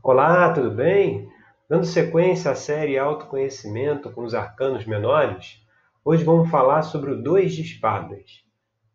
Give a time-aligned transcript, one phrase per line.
[0.00, 1.28] Olá, tudo bem?
[1.68, 5.60] Dando sequência à série Autoconhecimento com os Arcanos Menores,
[6.04, 8.44] hoje vamos falar sobre o Dois de Espadas.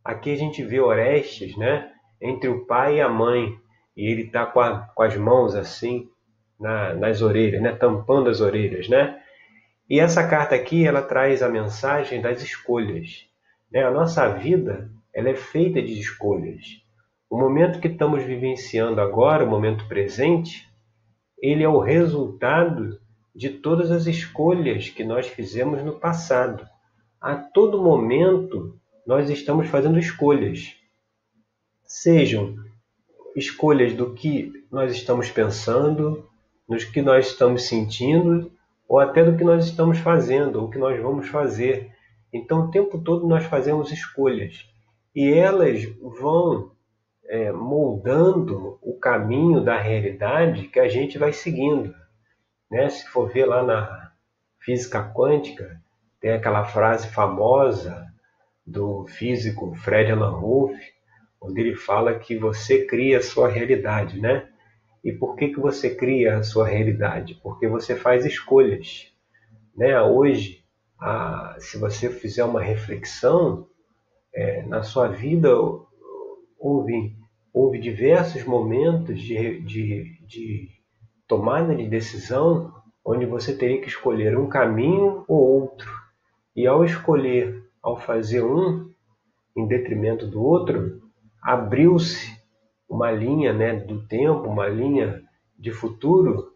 [0.03, 1.91] Aqui a gente vê Orestes, né?
[2.21, 3.53] Entre o pai e a mãe,
[3.97, 4.61] e ele está com,
[4.95, 6.09] com, as mãos assim
[6.57, 7.73] na, nas orelhas, né?
[7.73, 9.19] Tampando as orelhas, né?
[9.89, 13.27] E essa carta aqui, ela traz a mensagem das escolhas.
[13.69, 13.83] Né?
[13.83, 16.81] A nossa vida, ela é feita de escolhas.
[17.29, 20.71] O momento que estamos vivenciando agora, o momento presente,
[21.43, 22.97] ele é o resultado
[23.35, 26.65] de todas as escolhas que nós fizemos no passado.
[27.19, 30.73] A todo momento nós estamos fazendo escolhas.
[31.85, 32.55] Sejam
[33.35, 36.25] escolhas do que nós estamos pensando,
[36.65, 38.49] nos que nós estamos sentindo,
[38.87, 41.91] ou até do que nós estamos fazendo, ou que nós vamos fazer.
[42.31, 44.65] Então, o tempo todo nós fazemos escolhas.
[45.13, 46.71] E elas vão
[47.27, 51.93] é, moldando o caminho da realidade que a gente vai seguindo.
[52.69, 52.89] Né?
[52.89, 54.11] Se for ver lá na
[54.59, 55.81] física quântica,
[56.19, 58.07] tem aquela frase famosa
[58.65, 60.79] do físico Fred Alan Wolff,
[61.41, 64.47] onde ele fala que você cria a sua realidade, né?
[65.03, 67.37] E por que, que você cria a sua realidade?
[67.43, 69.11] Porque você faz escolhas.
[69.75, 69.99] Né?
[70.01, 70.63] Hoje,
[70.97, 73.67] a, se você fizer uma reflexão,
[74.33, 75.49] é, na sua vida
[76.63, 77.13] houve,
[77.53, 80.69] houve diversos momentos de, de, de
[81.27, 82.71] tomada de decisão
[83.05, 85.91] onde você teria que escolher um caminho ou outro.
[86.55, 88.89] E ao escolher, ao fazer um
[89.57, 91.01] em detrimento do outro,
[91.41, 92.31] abriu-se
[92.87, 95.21] uma linha né, do tempo, uma linha
[95.59, 96.53] de futuro,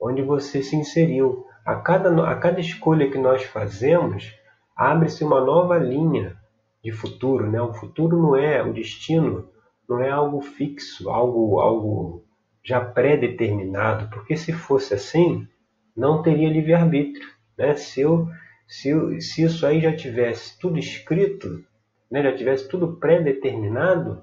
[0.00, 1.46] onde você se inseriu.
[1.64, 4.34] A cada, a cada escolha que nós fazemos,
[4.76, 6.36] abre-se uma nova linha
[6.84, 7.50] de futuro.
[7.50, 7.60] Né?
[7.60, 9.48] O futuro não é o destino,
[9.88, 12.24] não é algo fixo, algo, algo
[12.62, 15.48] já pré-determinado, porque se fosse assim,
[15.96, 17.26] não teria livre-arbítrio.
[17.56, 17.74] Né?
[17.74, 18.28] Se, eu,
[18.68, 21.64] se, eu, se isso aí já tivesse tudo escrito,
[22.10, 22.22] né?
[22.22, 24.22] já tivesse tudo pré-determinado,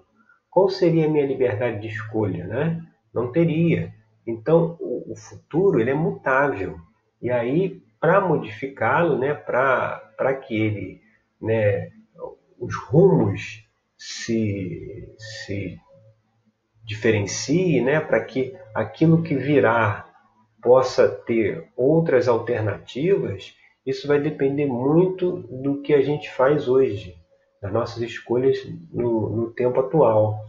[0.50, 2.46] qual seria a minha liberdade de escolha?
[2.46, 2.86] Né?
[3.14, 3.94] Não teria.
[4.28, 6.80] Então, o, o futuro ele é mutável.
[7.22, 9.34] E aí, para modificá-lo, né?
[9.34, 11.02] para que ele,
[11.40, 11.92] né?
[12.62, 13.68] Os rumos
[13.98, 15.80] se, se
[16.84, 20.08] diferencie, né, para que aquilo que virá
[20.62, 27.16] possa ter outras alternativas, isso vai depender muito do que a gente faz hoje,
[27.60, 30.40] das nossas escolhas no, no tempo atual.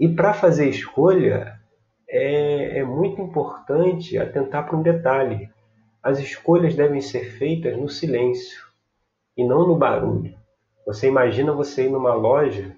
[0.00, 1.60] E para fazer escolha,
[2.08, 5.50] é, é muito importante atentar para um detalhe:
[6.02, 8.64] as escolhas devem ser feitas no silêncio
[9.36, 10.34] e não no barulho.
[10.86, 12.76] Você imagina você ir numa loja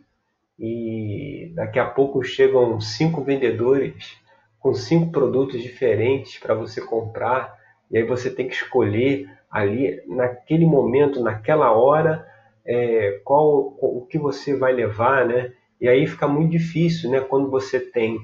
[0.59, 4.17] e daqui a pouco chegam cinco vendedores
[4.59, 7.56] com cinco produtos diferentes para você comprar
[7.91, 12.27] e aí você tem que escolher ali naquele momento, naquela hora,
[12.65, 15.53] é, qual o que você vai levar, né?
[15.81, 17.21] E aí fica muito difícil, né?
[17.21, 18.19] Quando você tem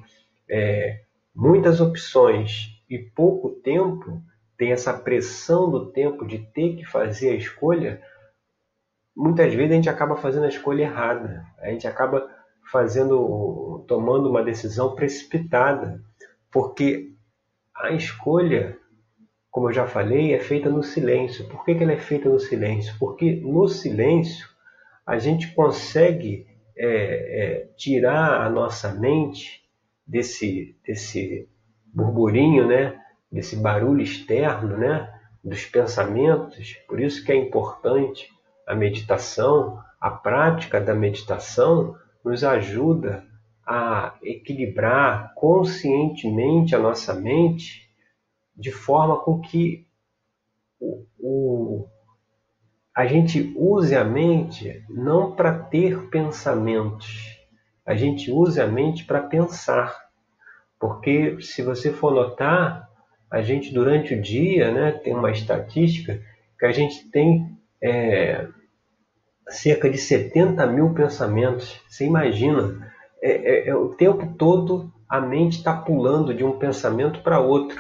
[0.51, 1.01] é,
[1.35, 4.21] muitas opções e pouco tempo,
[4.59, 8.03] tem essa pressão do tempo de ter que fazer a escolha,
[9.17, 11.45] muitas vezes a gente acaba fazendo a escolha errada.
[11.59, 12.29] A gente acaba
[12.71, 16.01] fazendo, tomando uma decisão precipitada,
[16.51, 17.13] porque
[17.77, 18.79] a escolha,
[19.51, 21.49] como eu já falei, é feita no silêncio.
[21.49, 22.95] Por que, que ela é feita no silêncio?
[22.99, 24.49] Porque no silêncio
[25.07, 26.47] a gente consegue
[26.77, 29.63] é, é, tirar a nossa mente
[30.07, 31.49] desse, desse
[31.93, 32.99] burburinho, né?
[33.31, 35.13] desse barulho externo, né?
[35.43, 36.75] dos pensamentos.
[36.87, 38.31] Por isso que é importante
[38.67, 43.25] a meditação, a prática da meditação nos ajuda
[43.67, 47.89] a equilibrar conscientemente a nossa mente
[48.57, 49.87] de forma com que
[50.81, 51.89] o, o,
[52.95, 57.39] a gente use a mente não para ter pensamentos,
[57.87, 59.97] a gente use a mente para pensar.
[60.79, 62.89] Porque se você for notar,
[63.31, 66.21] a gente durante o dia né, tem uma estatística
[66.59, 68.47] que a gente tem é,
[69.49, 71.81] cerca de 70 mil pensamentos.
[71.89, 77.21] Você imagina, é, é, é o tempo todo a mente está pulando de um pensamento
[77.23, 77.79] para outro,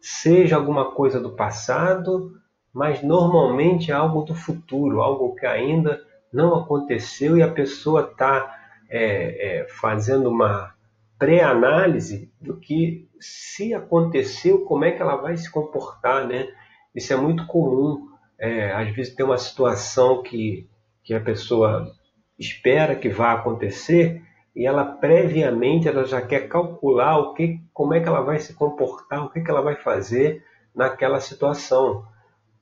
[0.00, 2.32] seja alguma coisa do passado,
[2.72, 5.98] mas normalmente é algo do futuro, algo que ainda
[6.32, 8.54] não aconteceu e a pessoa está
[8.90, 10.74] é, é, fazendo uma
[11.18, 16.48] pré-análise do que se aconteceu, como é que ela vai se comportar, né?
[16.94, 18.08] Isso é muito comum
[18.38, 20.68] é, às vezes tem uma situação que,
[21.02, 21.92] que a pessoa
[22.38, 24.22] espera que vá acontecer
[24.54, 28.54] e ela previamente ela já quer calcular o que, como é que ela vai se
[28.54, 30.44] comportar, o que, que ela vai fazer
[30.74, 32.06] naquela situação.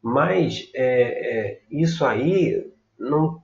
[0.02, 3.42] Mas é, é, isso aí não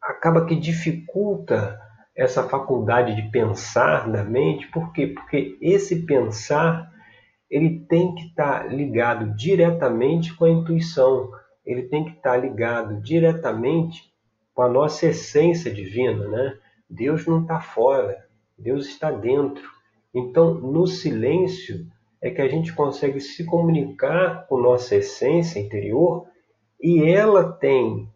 [0.00, 1.80] acaba que dificulta
[2.14, 5.08] essa faculdade de pensar na mente, por quê?
[5.08, 6.91] Porque esse pensar
[7.52, 11.30] ele tem que estar tá ligado diretamente com a intuição,
[11.66, 14.10] ele tem que estar tá ligado diretamente
[14.54, 16.58] com a nossa essência divina, né?
[16.88, 18.26] Deus não está fora,
[18.56, 19.68] Deus está dentro.
[20.14, 21.86] Então, no silêncio
[22.22, 26.26] é que a gente consegue se comunicar com nossa essência interior
[26.80, 28.08] e ela tem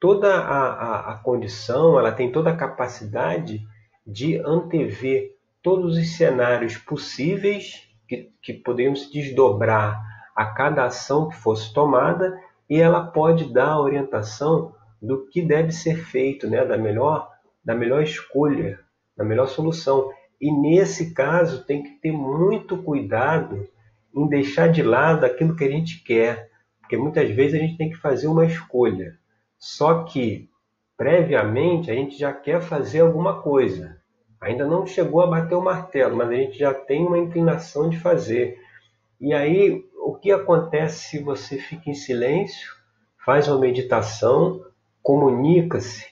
[0.00, 3.60] toda a, a, a condição, ela tem toda a capacidade
[4.06, 10.00] de antever todos os cenários possíveis que, que poderiam se desdobrar
[10.36, 12.38] a cada ação que fosse tomada
[12.68, 17.30] e ela pode dar a orientação do que deve ser feito, né, da melhor
[17.64, 18.80] da melhor escolha,
[19.16, 20.10] da melhor solução.
[20.40, 23.68] E nesse caso tem que ter muito cuidado
[24.14, 26.50] em deixar de lado aquilo que a gente quer,
[26.80, 29.16] porque muitas vezes a gente tem que fazer uma escolha.
[29.58, 30.50] Só que
[30.96, 34.01] previamente a gente já quer fazer alguma coisa.
[34.42, 37.96] Ainda não chegou a bater o martelo, mas a gente já tem uma inclinação de
[37.98, 38.58] fazer.
[39.20, 42.72] E aí, o que acontece se você fica em silêncio,
[43.24, 44.60] faz uma meditação,
[45.00, 46.06] comunica-se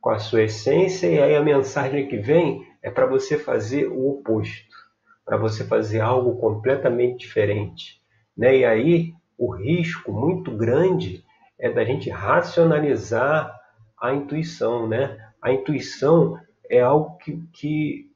[0.00, 4.10] com a sua essência, e aí a mensagem que vem é para você fazer o
[4.10, 4.76] oposto,
[5.24, 8.00] para você fazer algo completamente diferente.
[8.36, 8.58] Né?
[8.58, 11.24] E aí o risco muito grande
[11.58, 13.52] é da gente racionalizar
[14.00, 14.86] a intuição.
[14.86, 15.18] Né?
[15.40, 16.38] A intuição
[16.68, 18.10] é algo que, que,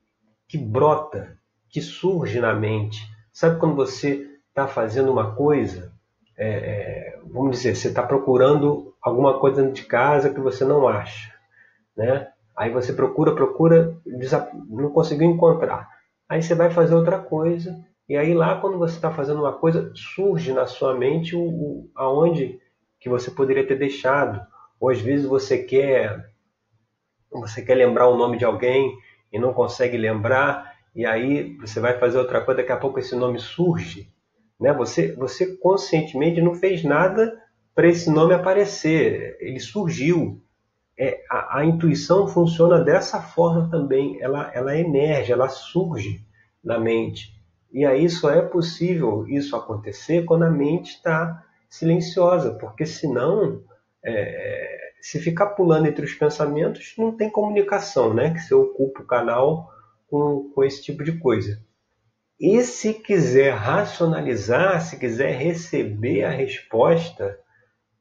[0.48, 1.38] que brota,
[1.68, 2.98] que surge na mente.
[3.32, 5.92] Sabe quando você está fazendo uma coisa,
[6.36, 10.88] é, é, vamos dizer, você está procurando alguma coisa dentro de casa que você não
[10.88, 11.36] acha
[11.96, 12.28] né?
[12.56, 13.96] Aí você procura, procura,
[14.68, 15.88] não conseguiu encontrar.
[16.28, 19.90] Aí você vai fazer outra coisa e aí lá quando você está fazendo uma coisa
[19.94, 22.60] surge na sua mente o, o, aonde
[23.00, 24.40] que você poderia ter deixado.
[24.78, 26.30] Ou às vezes você quer
[27.30, 28.96] você quer lembrar o nome de alguém
[29.32, 33.14] e não consegue lembrar e aí você vai fazer outra coisa, daqui a pouco esse
[33.14, 34.10] nome surge,
[34.58, 34.72] né?
[34.72, 37.38] Você você conscientemente não fez nada
[37.74, 40.40] para esse nome aparecer, ele surgiu
[40.98, 44.20] é, a, a, intuição funciona dessa forma também.
[44.22, 46.24] Ela, ela emerge, ela surge
[46.64, 47.36] na mente.
[47.70, 53.62] E aí só é possível isso acontecer quando a mente está silenciosa, porque senão,
[54.02, 58.34] é, se ficar pulando entre os pensamentos, não tem comunicação, né?
[58.34, 59.70] Que você ocupa o canal
[60.08, 61.62] com, com esse tipo de coisa.
[62.40, 67.38] E se quiser racionalizar, se quiser receber a resposta,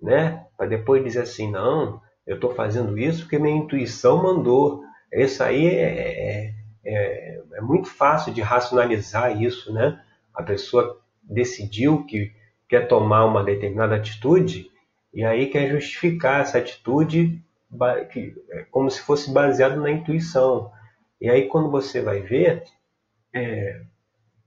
[0.02, 0.48] né?
[0.58, 4.82] Para depois dizer assim, não, eu estou fazendo isso porque minha intuição mandou.
[5.14, 6.54] Isso aí é, é,
[6.84, 10.02] é, é, muito fácil de racionalizar isso, né?
[10.34, 12.32] A pessoa decidiu que
[12.68, 14.72] quer tomar uma determinada atitude
[15.16, 17.42] e aí quer justificar essa atitude
[18.52, 20.72] é como se fosse baseado na intuição.
[21.20, 22.64] E aí quando você vai ver
[23.34, 23.82] é,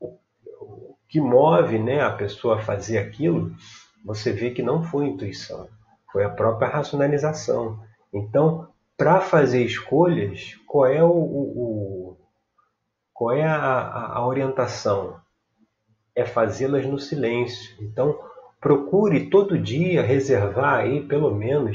[0.01, 3.53] o, que move né, a pessoa a fazer aquilo,
[4.05, 5.69] você vê que não foi intuição
[6.13, 7.81] foi a própria racionalização.
[8.13, 12.17] Então, para fazer escolhas, qual é o, o
[13.13, 15.21] qual é a, a orientação?
[16.15, 17.77] É fazê-las no silêncio.
[17.81, 18.19] Então,
[18.61, 21.67] procure todo dia reservar aí pelo menos